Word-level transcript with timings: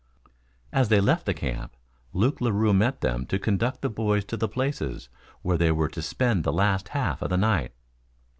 As 0.73 0.89
they 0.89 0.99
left 0.99 1.27
the 1.27 1.33
camp, 1.35 1.77
Luke 2.11 2.41
Larue 2.41 2.73
met 2.73 3.01
them 3.01 3.27
to 3.27 3.37
conduct 3.37 3.83
the 3.83 3.89
boys 3.91 4.25
to 4.25 4.35
the 4.35 4.49
places 4.49 5.09
where 5.43 5.59
they 5.59 5.71
were 5.71 5.89
to 5.89 6.01
spend 6.01 6.43
the 6.43 6.51
last 6.51 6.87
half 6.87 7.21
of 7.21 7.29
the 7.29 7.37
night. 7.37 7.71